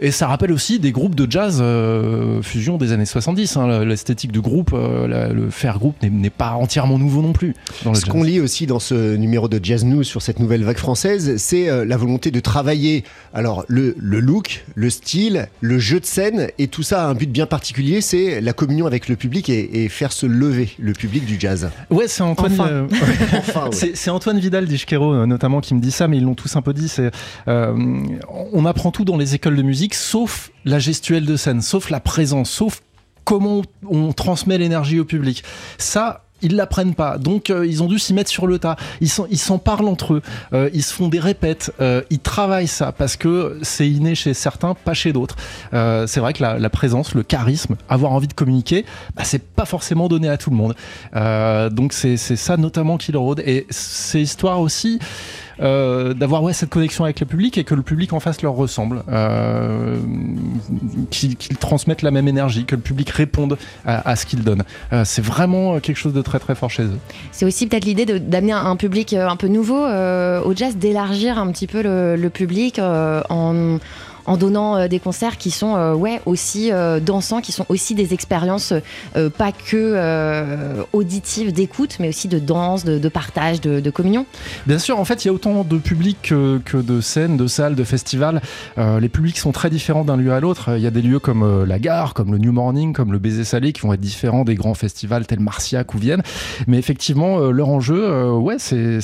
et 0.00 0.10
ça 0.10 0.26
rappelle 0.26 0.50
aussi 0.50 0.80
des 0.80 0.90
groupes 0.90 1.14
de 1.14 1.30
jazz 1.30 1.58
euh, 1.60 2.42
fusion 2.42 2.78
des 2.78 2.90
années 2.90 3.06
70. 3.06 3.56
hein. 3.58 3.84
L'esthétique 3.84 4.32
du 4.32 4.40
groupe, 4.40 4.72
euh, 4.74 5.06
la- 5.06 5.28
le 5.32 5.48
faire 5.50 5.78
groupe 5.78 5.94
n'est- 6.02 6.30
pas 6.30 6.50
entièrement 6.54 6.98
nouveau 6.98 7.22
non 7.22 7.32
plus. 7.32 7.54
Dans 7.84 7.92
le 7.92 7.96
Ce 7.96 8.06
qu'on 8.06 8.24
lit 8.24 8.40
aussi 8.40 8.66
dans 8.66 8.80
ce 8.80 9.14
numéro 9.14 9.46
de 9.48 9.60
Jazz 9.62 9.84
News 9.84 10.02
sur 10.02 10.22
cette 10.22 10.40
nouvelle 10.40 10.64
vague 10.64 10.78
française, 10.78 11.36
c'est 11.36 11.86
la 11.86 11.96
volonté 11.96 12.32
de 12.32 12.40
travailler 12.40 13.04
alors 13.34 13.64
le, 13.68 13.94
le 14.00 14.18
look, 14.18 14.64
le 14.74 14.90
style, 14.90 15.46
le 15.60 15.78
jeu 15.78 16.00
de 16.00 16.06
scène, 16.06 16.48
et 16.58 16.66
tout 16.66 16.82
ça 16.82 17.04
a 17.04 17.06
un 17.06 17.14
but 17.14 17.30
bien 17.30 17.46
particulier, 17.46 18.00
c'est 18.00 18.40
la 18.40 18.52
communion 18.52 18.86
avec 18.86 19.08
le 19.08 19.14
public 19.14 19.48
et, 19.48 19.84
et 19.84 19.88
faire 19.88 20.10
se 20.12 20.26
lever 20.26 20.70
le 20.80 20.92
public 20.92 21.24
du 21.24 21.35
jazz. 21.38 21.70
Ouais, 21.90 22.08
c'est 22.08 22.22
Antoine. 22.22 22.52
Enfin. 22.52 22.68
euh, 22.68 22.88
Enfin, 23.38 23.64
ouais. 23.66 23.72
C'est 23.72 23.96
c'est 23.96 24.10
Antoine 24.10 24.38
Vidal 24.38 24.66
euh, 25.12 25.26
notamment 25.26 25.60
qui 25.60 25.74
me 25.74 25.80
dit 25.80 25.90
ça, 25.90 26.08
mais 26.08 26.18
ils 26.18 26.24
l'ont 26.24 26.34
tous 26.34 26.54
un 26.56 26.62
peu 26.62 26.72
dit. 26.72 26.88
C'est 26.88 27.10
euh, 27.48 27.74
on 28.52 28.64
apprend 28.66 28.90
tout 28.90 29.04
dans 29.04 29.16
les 29.16 29.34
écoles 29.34 29.56
de 29.56 29.62
musique, 29.62 29.94
sauf 29.94 30.50
la 30.64 30.78
gestuelle 30.78 31.24
de 31.26 31.36
scène, 31.36 31.62
sauf 31.62 31.90
la 31.90 32.00
présence, 32.00 32.50
sauf 32.50 32.82
comment 33.24 33.62
on, 33.88 33.98
on 34.08 34.12
transmet 34.12 34.58
l'énergie 34.58 35.00
au 35.00 35.04
public. 35.04 35.42
Ça. 35.78 36.22
Ils 36.42 36.54
l'apprennent 36.54 36.94
pas, 36.94 37.16
donc 37.16 37.48
euh, 37.48 37.66
ils 37.66 37.82
ont 37.82 37.86
dû 37.86 37.98
s'y 37.98 38.12
mettre 38.12 38.28
sur 38.30 38.46
le 38.46 38.58
tas. 38.58 38.76
Ils 39.00 39.08
s'en 39.08 39.26
ils 39.30 39.38
s'en 39.38 39.58
parlent 39.58 39.88
entre 39.88 40.14
eux, 40.14 40.22
euh, 40.52 40.68
ils 40.74 40.82
se 40.82 40.92
font 40.92 41.08
des 41.08 41.18
répètes, 41.18 41.72
euh, 41.80 42.02
ils 42.10 42.18
travaillent 42.18 42.68
ça 42.68 42.92
parce 42.92 43.16
que 43.16 43.58
c'est 43.62 43.88
inné 43.88 44.14
chez 44.14 44.34
certains, 44.34 44.74
pas 44.74 44.92
chez 44.92 45.14
d'autres. 45.14 45.36
Euh, 45.72 46.06
c'est 46.06 46.20
vrai 46.20 46.34
que 46.34 46.42
la, 46.42 46.58
la 46.58 46.68
présence, 46.70 47.14
le 47.14 47.22
charisme, 47.22 47.76
avoir 47.88 48.12
envie 48.12 48.28
de 48.28 48.34
communiquer, 48.34 48.84
bah, 49.14 49.24
c'est 49.24 49.42
pas 49.42 49.64
forcément 49.64 50.08
donné 50.08 50.28
à 50.28 50.36
tout 50.36 50.50
le 50.50 50.56
monde. 50.56 50.74
Euh, 51.14 51.70
donc 51.70 51.94
c'est 51.94 52.18
c'est 52.18 52.36
ça 52.36 52.58
notamment 52.58 52.98
qui 52.98 53.12
le 53.12 53.18
rôde. 53.18 53.40
Et 53.46 53.66
c'est 53.70 54.20
histoire 54.20 54.60
aussi 54.60 54.98
euh, 55.60 56.14
d'avoir 56.14 56.42
ouais, 56.42 56.52
cette 56.52 56.70
connexion 56.70 57.04
avec 57.04 57.20
le 57.20 57.26
public 57.26 57.58
et 57.58 57.64
que 57.64 57.74
le 57.74 57.82
public 57.82 58.12
en 58.12 58.20
face 58.20 58.42
leur 58.42 58.54
ressemble, 58.54 59.02
euh, 59.10 59.96
qu'ils 61.10 61.36
transmettent 61.58 62.02
la 62.02 62.10
même 62.10 62.28
énergie, 62.28 62.64
que 62.64 62.76
le 62.76 62.82
public 62.82 63.10
réponde 63.10 63.56
à, 63.84 64.16
ce 64.16 64.26
qu'ils 64.26 64.42
donnent. 64.42 64.64
Euh, 64.92 65.02
c'est 65.04 65.24
vraiment 65.24 65.80
quelque 65.80 65.96
chose 65.96 66.12
de 66.12 66.22
très 66.22 66.38
très 66.38 66.54
fort 66.54 66.70
chez 66.70 66.84
eux. 66.84 66.98
C'est 67.32 67.44
aussi 67.44 67.66
peut-être 67.66 67.84
l'idée 67.84 68.06
d'amener 68.06 68.52
un 68.52 68.76
public 68.76 69.12
un 69.14 69.36
peu 69.36 69.48
nouveau 69.48 69.76
au 69.86 70.54
jazz, 70.54 70.76
d'élargir 70.76 71.38
un 71.38 71.50
petit 71.52 71.66
peu 71.66 71.82
le, 71.82 72.16
le 72.16 72.30
public 72.30 72.78
en, 72.78 73.78
en 74.26 74.36
donnant 74.36 74.76
euh, 74.76 74.88
des 74.88 74.98
concerts 74.98 75.38
qui 75.38 75.50
sont 75.50 75.76
euh, 75.76 75.94
ouais, 75.94 76.20
aussi 76.26 76.72
euh, 76.72 77.00
dansants, 77.00 77.40
qui 77.40 77.52
sont 77.52 77.66
aussi 77.68 77.94
des 77.94 78.12
expériences 78.14 78.72
pas 79.38 79.52
que 79.52 80.84
auditives 80.92 81.52
d'écoute, 81.52 81.96
mais 82.00 82.08
aussi 82.08 82.28
de 82.28 82.38
danse, 82.38 82.84
de, 82.84 83.08
partage, 83.08 83.60
de, 83.60 83.90
communion. 83.90 84.26
Bien 84.66 84.78
sûr, 84.78 84.98
en 84.98 85.04
fait, 85.04 85.24
il 85.24 85.28
y 85.28 85.30
a 85.30 85.34
autant 85.34 85.64
de 85.64 85.78
publics 85.78 86.18
que, 86.22 86.76
de 86.76 87.00
scènes, 87.00 87.36
de 87.36 87.46
salles, 87.46 87.74
de 87.74 87.84
festivals. 87.84 88.40
Les 88.76 89.08
publics 89.08 89.38
sont 89.38 89.52
très 89.52 89.70
différents 89.70 90.04
d'un 90.04 90.16
lieu 90.16 90.32
à 90.32 90.40
l'autre. 90.40 90.76
Il 90.76 90.82
y 90.82 90.86
a 90.86 90.90
des 90.90 91.02
lieux 91.02 91.18
comme 91.18 91.64
la 91.64 91.78
Gare, 91.78 92.14
comme 92.14 92.32
le 92.32 92.38
New 92.38 92.52
Morning, 92.52 92.92
comme 92.92 93.12
le 93.12 93.18
Baiser 93.18 93.44
Salé, 93.44 93.72
qui 93.72 93.82
vont 93.82 93.92
être 93.92 94.00
différents 94.00 94.44
des 94.44 94.54
grands 94.54 94.74
festivals 94.74 95.26
tels 95.26 95.40
Marciac 95.40 95.94
ou 95.94 95.98
Vienne. 95.98 96.22
Mais 96.66 96.78
effectivement, 96.78 97.38
leur 97.50 97.68
enjeu, 97.68 98.30
ouais, 98.32 98.56
c'est 98.58 99.00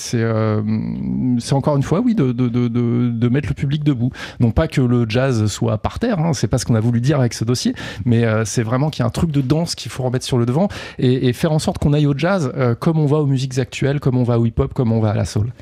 encore 1.53 1.77
une 1.77 1.83
fois, 1.83 2.01
oui, 2.01 2.15
de, 2.15 2.33
de 2.33 3.29
mettre 3.29 3.49
le 3.49 3.55
public 3.55 3.85
debout. 3.85 4.11
Non 4.41 4.51
pas 4.51 4.69
que 4.69 4.81
le 4.81 5.07
jazz 5.13 5.47
soit 5.47 5.79
par 5.79 5.99
terre, 5.99 6.19
hein, 6.19 6.33
c'est 6.33 6.49
pas 6.49 6.59
ce 6.59 6.65
qu'on 6.65 6.75
a 6.75 6.81
voulu 6.81 7.01
dire 7.01 7.21
avec 7.21 7.35
ce 7.35 7.45
dossier, 7.45 7.75
mais 8.05 8.25
euh, 8.25 8.45
c'est 8.45 8.63
vraiment 8.63 8.91
qu'il 8.91 9.01
y 9.01 9.03
a 9.05 9.07
un 9.07 9.11
truc 9.11 9.31
de 9.31 9.41
danse 9.43 9.75
qu'il 9.75 9.93
faut 9.93 10.03
remettre 10.03 10.25
sur 10.25 10.39
le 10.39 10.47
devant 10.47 10.69
et, 10.99 11.33
faire 11.33 11.53
en 11.53 11.59
sorte 11.59 11.79
qu'on 11.79 11.93
aille 11.93 12.07
au 12.07 12.17
jazz 12.17 12.53
euh, 12.57 12.75
comme 12.75 12.99
on 12.99 13.07
va 13.07 13.19
aux 13.19 13.27
musiques 13.27 13.59
actuelles, 13.59 14.01
comme 14.01 14.17
on 14.17 14.23
va 14.23 14.39
au 14.39 14.47
hip-hop, 14.47 14.73
comme 14.75 14.93
on 14.93 15.01
va 15.01 15.11
à 15.11 15.15
la 15.15 15.25
soul. 15.25 15.53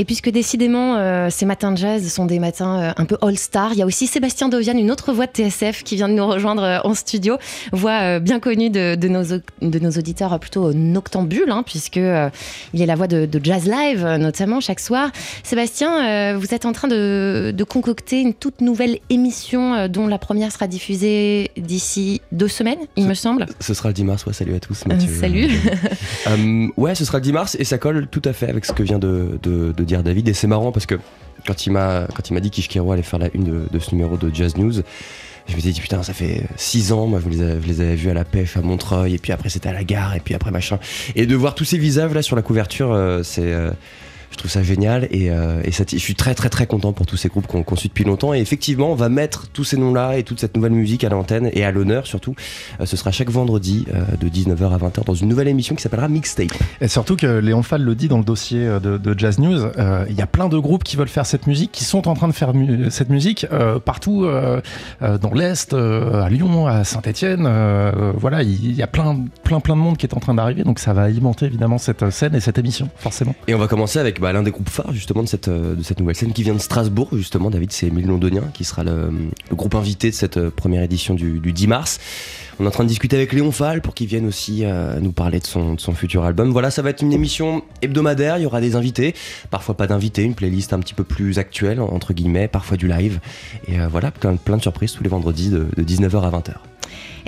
Et 0.00 0.04
puisque 0.04 0.30
décidément, 0.30 0.96
euh, 0.96 1.28
ces 1.28 1.44
matins 1.44 1.72
de 1.72 1.76
jazz 1.76 2.06
sont 2.08 2.24
des 2.24 2.38
matins 2.38 2.80
euh, 2.80 2.90
un 2.96 3.04
peu 3.04 3.16
all-star, 3.20 3.72
il 3.72 3.78
y 3.78 3.82
a 3.82 3.86
aussi 3.86 4.06
Sébastien 4.06 4.48
Dovian, 4.48 4.74
une 4.76 4.92
autre 4.92 5.12
voix 5.12 5.26
de 5.26 5.32
TSF, 5.32 5.82
qui 5.82 5.96
vient 5.96 6.08
de 6.08 6.14
nous 6.14 6.26
rejoindre 6.26 6.62
euh, 6.62 6.78
en 6.84 6.94
studio. 6.94 7.36
Voix 7.72 8.20
bien 8.20 8.38
connue 8.38 8.70
de, 8.70 8.94
de 8.94 9.08
nos, 9.08 9.24
de 9.24 9.78
nos 9.80 9.90
auditeurs 9.90 10.38
plutôt 10.38 10.72
noctambules, 10.72 11.50
hein, 11.50 11.64
puisque 11.66 11.96
il 11.96 12.82
est 12.82 12.86
la 12.86 12.94
voix 12.94 13.08
de, 13.08 13.26
de 13.26 13.40
Jazz 13.42 13.66
Live, 13.68 14.04
notamment 14.20 14.60
chaque 14.60 14.80
soir. 14.80 15.10
Sébastien, 15.42 16.36
vous 16.38 16.54
êtes 16.54 16.64
en 16.64 16.72
train 16.72 16.86
de, 16.88 17.52
de 17.56 17.64
concocter 17.64 18.20
une 18.20 18.34
toute 18.34 18.60
nouvelle 18.60 18.98
émission 19.10 19.88
dont 19.88 20.06
la 20.06 20.18
première 20.18 20.52
sera 20.52 20.66
diffusée 20.68 21.50
d'ici 21.56 22.20
deux 22.30 22.46
semaines, 22.48 22.78
il 22.96 23.06
me 23.06 23.14
semble. 23.14 23.46
Ce 23.60 23.74
sera 23.74 23.88
le 23.88 23.94
10 23.94 24.04
mars, 24.04 24.26
ouais, 24.26 24.32
salut 24.32 24.54
à 24.54 24.60
tous. 24.60 24.86
Mathieu. 24.86 25.12
salut. 25.12 25.48
Ouais, 26.76 26.94
ce 26.94 27.04
sera 27.04 27.18
le 27.18 27.22
10 27.24 27.32
mars 27.32 27.56
et 27.58 27.64
ça 27.64 27.78
colle 27.78 28.06
tout 28.10 28.22
à 28.24 28.32
fait 28.32 28.48
avec 28.48 28.64
ce 28.64 28.72
que 28.72 28.82
vient 28.82 28.98
de, 28.98 29.38
de- 29.42 29.72
de 29.76 29.84
David. 29.88 30.28
Et 30.28 30.34
c'est 30.34 30.46
marrant 30.46 30.72
parce 30.72 30.86
que 30.86 30.96
quand 31.46 31.66
il 31.66 31.72
m'a 31.72 32.06
dit 32.40 32.50
qu'Ishkero 32.50 32.92
allait 32.92 33.02
faire 33.02 33.18
la 33.18 33.28
une 33.34 33.66
de, 33.70 33.78
ce 33.78 33.94
numéro 33.94 34.16
de 34.16 34.34
Jazz 34.34 34.56
News, 34.56 34.72
je 35.48 35.54
me 35.56 35.60
suis 35.60 35.72
dit 35.72 35.80
putain, 35.80 36.02
ça 36.02 36.12
fait 36.12 36.42
6 36.56 36.92
ans, 36.92 37.06
moi 37.06 37.20
je 37.24 37.28
les, 37.30 37.40
avais, 37.80 37.94
vus 37.94 38.10
à 38.10 38.14
la 38.14 38.24
PEF 38.24 38.56
à 38.58 38.60
Montreuil 38.60 39.14
et 39.14 39.18
puis 39.18 39.32
après 39.32 39.48
c'était 39.48 39.68
à 39.68 39.72
la 39.72 39.84
gare 39.84 40.14
et 40.14 40.20
puis 40.20 40.34
après 40.34 40.50
machin. 40.50 40.78
Et 41.16 41.26
de 41.26 41.34
voir 41.34 41.54
tous 41.54 41.64
ces 41.64 41.78
visages 41.78 42.12
là 42.12 42.22
sur 42.22 42.36
la 42.36 42.42
couverture, 42.42 42.92
euh, 42.92 43.22
c'est 43.22 43.52
euh, 43.52 43.70
trouve 44.38 44.50
ça 44.50 44.62
génial 44.62 45.06
et, 45.10 45.30
euh, 45.30 45.60
et 45.64 45.72
ça, 45.72 45.84
je 45.90 45.96
suis 45.98 46.14
très 46.14 46.34
très 46.34 46.48
très 46.48 46.66
content 46.66 46.92
pour 46.92 47.06
tous 47.06 47.16
ces 47.16 47.28
groupes 47.28 47.46
qu'on 47.46 47.62
qu'on 47.62 47.76
suit 47.76 47.88
depuis 47.88 48.04
longtemps 48.04 48.32
et 48.34 48.38
effectivement 48.40 48.90
on 48.90 48.94
va 48.94 49.08
mettre 49.08 49.48
tous 49.48 49.64
ces 49.64 49.76
noms 49.76 49.92
là 49.92 50.16
et 50.16 50.22
toute 50.22 50.40
cette 50.40 50.54
nouvelle 50.56 50.72
musique 50.72 51.04
à 51.04 51.08
l'antenne 51.08 51.50
et 51.52 51.64
à 51.64 51.70
l'honneur 51.72 52.06
surtout 52.06 52.34
Euh, 52.80 52.86
ce 52.86 52.96
sera 52.96 53.10
chaque 53.10 53.30
vendredi 53.30 53.84
euh, 53.94 54.02
de 54.20 54.28
19h 54.28 54.72
à 54.72 54.78
20h 54.78 55.04
dans 55.04 55.14
une 55.14 55.28
nouvelle 55.28 55.48
émission 55.48 55.74
qui 55.74 55.82
s'appellera 55.82 56.08
Mixtape 56.08 56.52
Et 56.80 56.88
surtout 56.88 57.16
que 57.16 57.26
Léon 57.38 57.62
Fall 57.62 57.82
le 57.82 57.94
dit 57.94 58.08
dans 58.08 58.18
le 58.18 58.24
dossier 58.24 58.60
de, 58.82 58.96
de 58.98 59.18
Jazz 59.18 59.38
News, 59.38 59.60
il 60.08 60.14
y 60.16 60.22
a 60.22 60.26
plein 60.26 60.48
de 60.48 60.58
groupes 60.58 60.84
qui 60.84 60.96
veulent 60.96 61.08
faire 61.08 61.26
cette 61.26 61.46
musique, 61.46 61.72
qui 61.72 61.84
sont 61.84 62.08
en 62.08 62.14
train 62.14 62.28
de 62.28 62.32
faire 62.32 62.54
mu- 62.54 62.90
cette 62.90 63.08
musique 63.10 63.46
partout 63.84 64.26
dans 65.00 65.34
l'Est, 65.34 65.72
à 65.74 66.28
Lyon, 66.28 66.66
à 66.66 66.84
Saint-Etienne. 66.84 67.48
voilà, 68.16 68.42
il 68.42 68.72
y 68.74 68.82
a 68.82 68.86
plein, 68.86 69.24
plein, 69.42 69.60
plein 69.60 69.74
de 69.76 69.80
monde 69.80 69.96
qui 69.96 70.06
est 70.06 70.14
en 70.14 70.20
train 70.20 70.34
d'arriver, 70.34 70.62
donc 70.64 70.78
ça 70.78 70.92
va 70.92 71.02
alimenter 71.02 71.46
évidemment 71.46 71.78
cette 71.78 72.10
scène 72.10 72.34
et 72.34 72.40
cette 72.40 72.58
émission, 72.58 72.88
forcément. 72.96 73.34
Et 73.46 73.54
on 73.54 73.58
va 73.58 73.66
commencer 73.68 73.98
avec 73.98 74.20
bah, 74.20 74.27
l'un 74.32 74.42
des 74.42 74.50
groupes 74.50 74.68
phares 74.68 74.92
justement 74.92 75.22
de 75.22 75.28
cette, 75.28 75.48
euh, 75.48 75.74
de 75.74 75.82
cette 75.82 76.00
nouvelle 76.00 76.16
scène 76.16 76.32
qui 76.32 76.42
vient 76.42 76.54
de 76.54 76.60
Strasbourg 76.60 77.08
justement, 77.12 77.50
David, 77.50 77.72
c'est 77.72 77.86
Émile 77.86 78.06
Londonien 78.06 78.44
qui 78.52 78.64
sera 78.64 78.84
le, 78.84 79.10
groupe 79.52 79.74
invité 79.74 80.10
de 80.10 80.14
cette 80.14 80.36
euh, 80.36 80.50
première 80.50 80.82
édition 80.82 81.14
du, 81.14 81.40
du 81.40 81.52
10 81.52 81.66
mars. 81.66 82.00
On 82.60 82.64
est 82.64 82.66
en 82.66 82.72
train 82.72 82.84
de 82.84 82.88
discuter 82.88 83.16
avec 83.16 83.32
Léon 83.32 83.52
Fall 83.52 83.80
pour 83.80 83.94
qu'il 83.94 84.08
vienne 84.08 84.26
aussi 84.26 84.64
euh, 84.64 84.98
nous 85.00 85.12
parler 85.12 85.38
de 85.38 85.46
son, 85.46 85.74
de 85.74 85.80
son 85.80 85.92
futur 85.92 86.24
album. 86.24 86.50
Voilà, 86.50 86.70
ça 86.70 86.82
va 86.82 86.90
être 86.90 87.02
une 87.02 87.12
émission 87.12 87.62
hebdomadaire, 87.82 88.38
il 88.38 88.42
y 88.42 88.46
aura 88.46 88.60
des 88.60 88.74
invités, 88.74 89.14
parfois 89.50 89.76
pas 89.76 89.86
d'invités, 89.86 90.22
une 90.22 90.34
playlist 90.34 90.72
un 90.72 90.80
petit 90.80 90.94
peu 90.94 91.04
plus 91.04 91.38
actuelle, 91.38 91.80
entre 91.80 92.12
guillemets, 92.12 92.48
parfois 92.48 92.76
du 92.76 92.88
live. 92.88 93.20
Et 93.68 93.78
voilà, 93.88 94.10
plein, 94.10 94.34
plein 94.34 94.56
de 94.56 94.62
surprises 94.62 94.92
tous 94.92 95.04
les 95.04 95.08
vendredis 95.08 95.50
de, 95.50 95.66
de 95.76 95.82
19h 95.84 96.20
à 96.20 96.30
20h. 96.30 96.54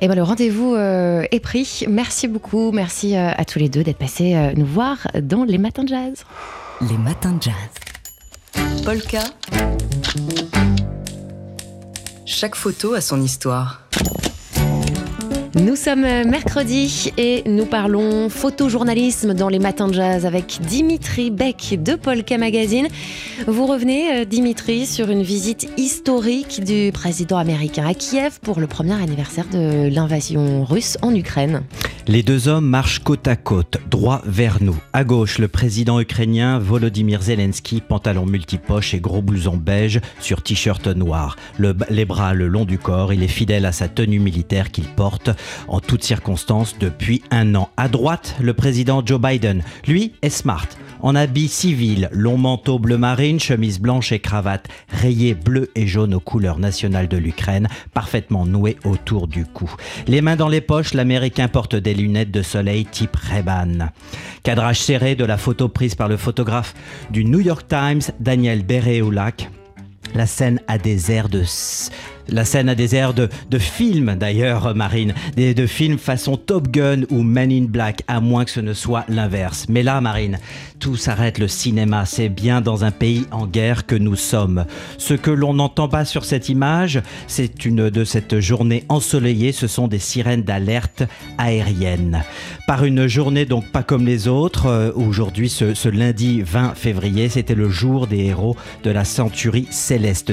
Et 0.00 0.08
ben 0.08 0.14
le 0.14 0.22
rendez-vous 0.22 0.74
est 0.76 1.40
pris. 1.40 1.84
Merci 1.88 2.26
beaucoup. 2.26 2.72
Merci 2.72 3.14
à 3.16 3.44
tous 3.44 3.58
les 3.58 3.68
deux 3.68 3.84
d'être 3.84 3.98
passés 3.98 4.34
nous 4.56 4.66
voir 4.66 5.06
dans 5.22 5.44
les 5.44 5.58
matins 5.58 5.84
de 5.84 5.88
jazz. 5.88 6.24
Les 6.88 6.96
matins 6.96 7.32
de 7.32 7.42
jazz. 7.42 7.54
Polka. 8.84 9.20
Chaque 12.24 12.54
photo 12.54 12.94
a 12.94 13.02
son 13.02 13.20
histoire. 13.20 13.82
Nous 15.56 15.76
sommes 15.76 16.02
mercredi 16.02 17.12
et 17.18 17.42
nous 17.44 17.66
parlons 17.66 18.30
photojournalisme 18.30 19.34
dans 19.34 19.50
les 19.50 19.58
matins 19.58 19.88
de 19.88 19.94
jazz 19.94 20.24
avec 20.24 20.58
Dimitri 20.62 21.30
Beck 21.30 21.76
de 21.82 21.96
Polka 21.96 22.38
Magazine. 22.38 22.88
Vous 23.46 23.66
revenez, 23.66 24.20
euh, 24.20 24.24
Dimitri, 24.24 24.86
sur 24.86 25.10
une 25.10 25.22
visite 25.22 25.68
historique 25.76 26.64
du 26.64 26.92
président 26.92 27.36
américain 27.36 27.86
à 27.86 27.92
Kiev 27.92 28.38
pour 28.40 28.58
le 28.58 28.66
premier 28.66 28.94
anniversaire 28.94 29.46
de 29.52 29.88
l'invasion 29.92 30.64
russe 30.64 30.96
en 31.02 31.14
Ukraine. 31.14 31.62
Les 32.10 32.24
deux 32.24 32.48
hommes 32.48 32.66
marchent 32.66 32.98
côte 32.98 33.28
à 33.28 33.36
côte, 33.36 33.78
droit 33.88 34.20
vers 34.24 34.60
nous. 34.60 34.76
À 34.92 35.04
gauche, 35.04 35.38
le 35.38 35.46
président 35.46 36.00
ukrainien 36.00 36.58
Volodymyr 36.58 37.22
Zelensky, 37.22 37.80
pantalon 37.80 38.26
multipoche 38.26 38.94
et 38.94 38.98
gros 39.00 39.22
blouson 39.22 39.56
beige 39.56 40.00
sur 40.18 40.42
t-shirt 40.42 40.88
noir. 40.88 41.36
Le- 41.56 41.76
les 41.88 42.04
bras 42.04 42.34
le 42.34 42.48
long 42.48 42.64
du 42.64 42.78
corps, 42.78 43.12
il 43.12 43.22
est 43.22 43.28
fidèle 43.28 43.64
à 43.64 43.70
sa 43.70 43.86
tenue 43.86 44.18
militaire 44.18 44.72
qu'il 44.72 44.86
porte 44.88 45.30
en 45.68 45.78
toutes 45.78 46.02
circonstances 46.02 46.74
depuis 46.80 47.22
un 47.30 47.54
an. 47.54 47.70
À 47.76 47.86
droite, 47.86 48.34
le 48.40 48.54
président 48.54 49.06
Joe 49.06 49.20
Biden. 49.20 49.62
Lui 49.86 50.14
est 50.22 50.30
smart. 50.30 50.66
En 51.02 51.14
habit 51.14 51.48
civil, 51.48 52.10
long 52.12 52.36
manteau 52.36 52.78
bleu 52.78 52.98
marine, 52.98 53.40
chemise 53.40 53.80
blanche 53.80 54.12
et 54.12 54.18
cravate 54.18 54.68
rayée 54.88 55.34
bleu 55.34 55.70
et 55.74 55.86
jaune 55.86 56.14
aux 56.14 56.20
couleurs 56.20 56.58
nationales 56.58 57.08
de 57.08 57.16
l'Ukraine, 57.16 57.68
parfaitement 57.94 58.44
nouée 58.44 58.76
autour 58.84 59.26
du 59.26 59.46
cou. 59.46 59.74
Les 60.06 60.20
mains 60.20 60.36
dans 60.36 60.48
les 60.48 60.60
poches, 60.60 60.92
l'Américain 60.92 61.48
porte 61.48 61.74
des 61.74 61.94
lunettes 61.94 62.30
de 62.30 62.42
soleil 62.42 62.84
type 62.84 63.16
Ray-Ban. 63.16 63.88
Cadrage 64.42 64.80
serré 64.80 65.14
de 65.14 65.24
la 65.24 65.38
photo 65.38 65.68
prise 65.68 65.94
par 65.94 66.08
le 66.08 66.18
photographe 66.18 66.74
du 67.10 67.24
New 67.24 67.40
York 67.40 67.66
Times, 67.66 68.02
Daniel 68.20 68.64
Bereoulak. 68.64 69.50
La 70.14 70.26
scène 70.26 70.60
a 70.66 70.76
des 70.76 71.12
airs 71.12 71.28
de 71.28 71.44
la 72.28 72.44
scène 72.44 72.68
a 72.68 72.74
des 72.74 72.94
airs 72.94 73.14
de, 73.14 73.28
film 73.58 74.16
d'ailleurs, 74.16 74.74
Marine, 74.74 75.14
des, 75.36 75.54
de 75.54 75.66
films 75.66 75.98
façon 75.98 76.36
Top 76.36 76.68
Gun 76.68 77.02
ou 77.10 77.22
Men 77.22 77.50
in 77.52 77.64
Black, 77.64 78.02
à 78.08 78.20
moins 78.20 78.44
que 78.44 78.50
ce 78.50 78.60
ne 78.60 78.72
soit 78.72 79.04
l'inverse. 79.08 79.66
Mais 79.68 79.82
là, 79.82 80.00
Marine, 80.00 80.38
tout 80.78 80.96
s'arrête 80.96 81.38
le 81.38 81.48
cinéma, 81.48 82.06
c'est 82.06 82.28
bien 82.28 82.60
dans 82.60 82.84
un 82.84 82.90
pays 82.90 83.26
en 83.30 83.46
guerre 83.46 83.86
que 83.86 83.94
nous 83.94 84.16
sommes. 84.16 84.64
Ce 84.98 85.14
que 85.14 85.30
l'on 85.30 85.54
n'entend 85.54 85.88
pas 85.88 86.04
sur 86.04 86.24
cette 86.24 86.48
image, 86.48 87.02
c'est 87.26 87.64
une 87.64 87.90
de 87.90 88.04
cette 88.04 88.40
journée 88.40 88.84
ensoleillée, 88.88 89.52
ce 89.52 89.66
sont 89.66 89.88
des 89.88 89.98
sirènes 89.98 90.42
d'alerte 90.42 91.02
aérienne. 91.38 92.22
Par 92.66 92.84
une 92.84 93.06
journée 93.06 93.44
donc 93.44 93.66
pas 93.66 93.82
comme 93.82 94.06
les 94.06 94.28
autres, 94.28 94.66
euh, 94.66 94.92
aujourd'hui 94.94 95.48
ce, 95.48 95.88
lundi 95.88 96.42
20 96.42 96.74
février, 96.74 97.28
c'était 97.28 97.54
le 97.54 97.68
jour 97.68 98.06
des 98.06 98.26
héros 98.26 98.56
de 98.84 98.90
la 98.90 99.04
centurie 99.04 99.66
céleste 99.70 100.32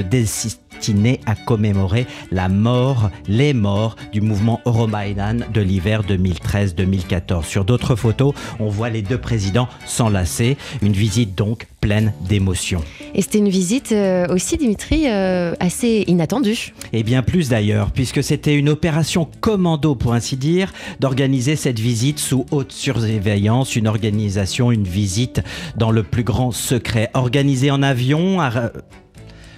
destiné 0.78 1.18
à 1.26 1.34
commémorer 1.34 2.06
la 2.30 2.48
mort, 2.48 3.10
les 3.26 3.52
morts 3.52 3.96
du 4.12 4.20
mouvement 4.20 4.60
Euromaidan 4.64 5.38
de 5.52 5.60
l'hiver 5.60 6.02
2013-2014. 6.04 7.44
Sur 7.44 7.64
d'autres 7.64 7.96
photos, 7.96 8.32
on 8.60 8.68
voit 8.68 8.88
les 8.88 9.02
deux 9.02 9.18
présidents 9.18 9.68
s'enlacer. 9.86 10.56
Une 10.80 10.92
visite 10.92 11.36
donc 11.36 11.66
pleine 11.80 12.12
d'émotions. 12.28 12.80
Et 13.14 13.22
c'était 13.22 13.38
une 13.38 13.48
visite 13.48 13.90
euh, 13.90 14.28
aussi, 14.28 14.56
Dimitri, 14.56 15.08
euh, 15.08 15.54
assez 15.58 16.04
inattendue. 16.06 16.72
Et 16.92 17.02
bien 17.02 17.22
plus 17.22 17.48
d'ailleurs, 17.48 17.90
puisque 17.90 18.22
c'était 18.22 18.54
une 18.54 18.68
opération 18.68 19.28
commando, 19.40 19.96
pour 19.96 20.12
ainsi 20.12 20.36
dire, 20.36 20.72
d'organiser 21.00 21.56
cette 21.56 21.80
visite 21.80 22.20
sous 22.20 22.46
haute 22.52 22.70
surveillance, 22.72 23.74
une 23.74 23.88
organisation, 23.88 24.70
une 24.70 24.86
visite 24.86 25.40
dans 25.76 25.90
le 25.90 26.04
plus 26.04 26.24
grand 26.24 26.52
secret, 26.52 27.10
organisée 27.14 27.72
en 27.72 27.82
avion. 27.82 28.40
À 28.40 28.70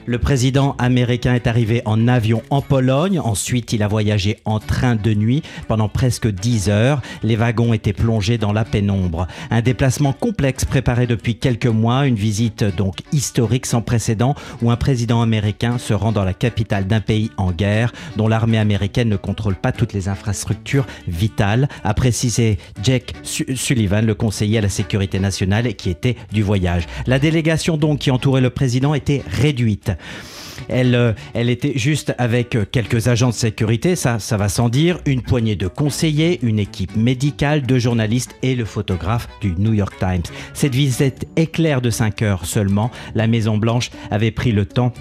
le 0.07 0.19
président 0.19 0.75
américain 0.79 1.35
est 1.35 1.47
arrivé 1.47 1.83
en 1.85 2.09
avion 2.09 2.43
en 2.51 2.63
Pologne, 2.63 3.19
ensuite 3.21 3.73
il 3.73 3.83
a 3.83 3.89
voyagé 3.89 4.39
en 4.45 4.59
train 4.59 4.97
de 4.97 5.15
nuit 5.15 5.43
pendant 5.69 5.89
presque 5.89 6.29
10 6.29 6.69
heures. 6.69 7.03
Les 7.23 7.37
wagons 7.37 7.73
étaient 7.73 7.93
plongés 7.93 8.39
dans 8.39 8.53
la 8.53 8.65
pénombre. 8.65 9.27
Un 9.51 9.61
déplacement 9.61 10.13
complexe 10.13 10.65
préparé 10.65 11.07
depuis 11.07 11.37
quelques 11.37 11.67
mois, 11.67 12.07
une 12.07 12.15
visite 12.15 12.65
donc 12.77 12.99
historique 13.13 13.67
sans 13.67 13.83
précédent 13.83 14.35
où 14.63 14.71
un 14.71 14.77
président 14.77 15.23
américain 15.23 15.79
se 15.79 15.95
rend 15.95 16.13
dans 16.13 16.25
la 16.25 16.35
capitale 16.35 16.87
d'un 16.87 17.01
pays 17.01 17.31
en 17.37 17.53
guerre 17.53 17.93
dont 18.17 18.29
l'armée 18.29 18.59
américaine 18.59 19.09
ne 19.09 19.17
contrôle 19.17 19.55
pas 19.55 19.73
toutes 19.73 19.93
les 19.93 20.09
infrastructures 20.09 20.87
vitales, 21.09 21.69
a 21.85 21.95
précisé 21.95 22.59
Jake 22.83 23.15
Sullivan, 23.23 24.05
le 24.05 24.15
conseiller 24.15 24.59
à 24.59 24.63
la 24.63 24.69
sécurité 24.69 25.19
nationale 25.19 25.75
qui 25.75 25.91
était 25.91 26.17
du 26.33 26.43
voyage. 26.43 26.87
La 27.07 27.19
délégation 27.19 27.77
donc 27.77 28.01
qui 28.01 28.11
entourait 28.11 28.41
le 28.41 28.51
président 28.51 28.95
était 28.95 29.23
réduite. 29.27 29.90
Elle, 30.69 30.95
euh, 30.95 31.13
elle 31.35 31.51
était 31.51 31.73
juste 31.77 32.15
avec 32.19 32.55
euh, 32.55 32.65
quelques 32.71 33.09
agents 33.09 33.29
de 33.29 33.35
sécurité, 33.35 33.97
ça, 33.97 34.19
ça 34.19 34.37
va 34.37 34.49
sans 34.49 34.69
dire, 34.69 34.99
une 35.07 35.23
poignée 35.23 35.57
de 35.57 35.69
conseillers, 35.69 36.39
une 36.43 36.59
équipe 36.59 36.97
médicale, 36.97 37.63
deux 37.63 37.79
journalistes 37.79 38.35
et 38.43 38.55
le 38.55 38.65
photographe 38.65 39.29
du 39.41 39.55
New 39.57 39.73
York 39.73 39.95
Times. 39.99 40.23
Cette 40.55 40.75
visite 40.75 41.27
éclair 41.37 41.81
de 41.81 41.91
5 41.91 42.23
heures 42.23 42.47
seulement, 42.47 42.91
la 43.15 43.27
Maison 43.27 43.57
Blanche 43.57 43.91
avait 44.11 44.31
pris 44.31 44.53
le 44.53 44.67
temps 44.67 44.93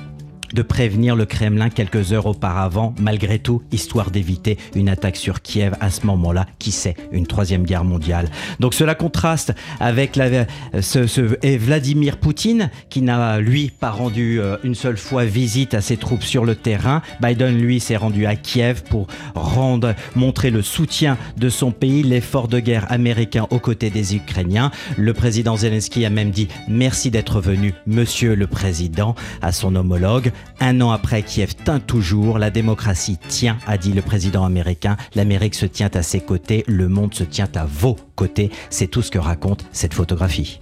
de 0.53 0.61
prévenir 0.61 1.15
le 1.15 1.25
Kremlin 1.25 1.69
quelques 1.69 2.13
heures 2.13 2.25
auparavant, 2.25 2.93
malgré 2.99 3.39
tout, 3.39 3.61
histoire 3.71 4.11
d'éviter 4.11 4.57
une 4.75 4.89
attaque 4.89 5.15
sur 5.15 5.41
Kiev 5.41 5.75
à 5.79 5.89
ce 5.89 6.05
moment-là, 6.05 6.45
qui 6.59 6.71
sait, 6.71 6.95
une 7.11 7.27
troisième 7.27 7.63
guerre 7.63 7.83
mondiale. 7.83 8.29
Donc 8.59 8.73
cela 8.73 8.95
contraste 8.95 9.53
avec 9.79 10.15
la, 10.15 10.45
ce, 10.81 11.07
ce, 11.07 11.37
et 11.41 11.57
Vladimir 11.57 12.17
Poutine, 12.17 12.69
qui 12.89 13.01
n'a, 13.01 13.39
lui, 13.39 13.71
pas 13.79 13.91
rendu 13.91 14.39
euh, 14.39 14.57
une 14.63 14.75
seule 14.75 14.97
fois 14.97 15.25
visite 15.25 15.73
à 15.73 15.81
ses 15.81 15.97
troupes 15.97 16.23
sur 16.23 16.45
le 16.45 16.55
terrain. 16.55 17.01
Biden, 17.21 17.57
lui, 17.57 17.79
s'est 17.79 17.97
rendu 17.97 18.25
à 18.25 18.35
Kiev 18.35 18.83
pour 18.89 19.07
rendre, 19.35 19.95
montrer 20.15 20.51
le 20.51 20.61
soutien 20.61 21.17
de 21.37 21.49
son 21.49 21.71
pays, 21.71 22.03
l'effort 22.03 22.47
de 22.47 22.59
guerre 22.59 22.91
américain 22.91 23.47
aux 23.49 23.59
côtés 23.59 23.89
des 23.89 24.15
Ukrainiens. 24.15 24.71
Le 24.97 25.13
président 25.13 25.57
Zelensky 25.57 26.05
a 26.05 26.09
même 26.09 26.31
dit 26.31 26.47
merci 26.67 27.11
d'être 27.11 27.41
venu, 27.41 27.73
monsieur 27.87 28.35
le 28.35 28.47
président, 28.47 29.15
à 29.41 29.51
son 29.51 29.75
homologue. 29.75 30.31
Un 30.61 30.81
an 30.81 30.91
après, 30.91 31.23
Kiev 31.23 31.55
tint 31.55 31.79
toujours, 31.79 32.37
la 32.37 32.49
démocratie 32.49 33.17
tient, 33.29 33.57
a 33.65 33.77
dit 33.77 33.93
le 33.93 34.01
président 34.01 34.43
américain, 34.43 34.97
l'Amérique 35.15 35.55
se 35.55 35.65
tient 35.65 35.89
à 35.93 36.01
ses 36.03 36.19
côtés, 36.19 36.65
le 36.67 36.89
monde 36.89 37.13
se 37.13 37.23
tient 37.23 37.47
à 37.55 37.65
vos 37.65 37.95
côtés. 38.15 38.51
C'est 38.69 38.87
tout 38.87 39.01
ce 39.01 39.09
que 39.09 39.19
raconte 39.19 39.65
cette 39.71 39.93
photographie. 39.93 40.59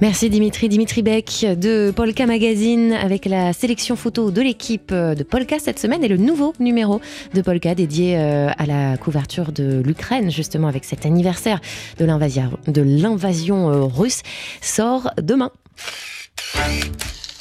Merci 0.00 0.28
Dimitri. 0.28 0.68
Dimitri 0.68 1.02
Beck 1.02 1.46
de 1.56 1.92
Polka 1.94 2.26
Magazine 2.26 2.92
avec 2.92 3.24
la 3.26 3.52
sélection 3.52 3.94
photo 3.94 4.32
de 4.32 4.40
l'équipe 4.40 4.92
de 4.92 5.22
Polka 5.22 5.60
cette 5.60 5.78
semaine 5.78 6.02
et 6.02 6.08
le 6.08 6.16
nouveau 6.16 6.52
numéro 6.58 7.00
de 7.34 7.42
Polka 7.42 7.76
dédié 7.76 8.18
euh, 8.18 8.50
à 8.58 8.66
la 8.66 8.96
couverture 8.96 9.52
de 9.52 9.80
l'Ukraine, 9.84 10.30
justement 10.30 10.66
avec 10.66 10.84
cet 10.84 11.06
anniversaire 11.06 11.60
de 11.98 12.04
l'invasion 12.04 13.70
euh, 13.70 13.84
russe, 13.84 14.22
sort 14.60 15.10
demain. 15.20 15.50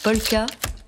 Polka. 0.04 0.46